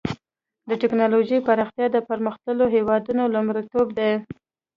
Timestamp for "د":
0.69-0.71, 1.91-1.97